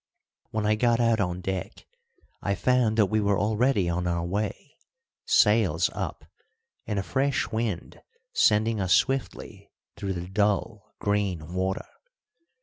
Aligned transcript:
When 0.49 0.65
I 0.65 0.73
got 0.73 0.99
out 0.99 1.19
on 1.19 1.41
deck 1.41 1.85
I 2.41 2.55
found 2.55 2.97
that 2.97 3.05
we 3.05 3.21
were 3.21 3.37
already 3.37 3.87
on 3.87 4.07
our 4.07 4.25
way, 4.25 4.75
sails 5.25 5.91
up, 5.93 6.25
and 6.87 6.97
a 6.97 7.03
fresh 7.03 7.51
wind 7.51 8.01
sending 8.33 8.81
us 8.81 8.95
swiftly 8.95 9.71
through 9.95 10.13
the 10.13 10.27
dull 10.27 10.95
green 10.99 11.53
water. 11.53 11.85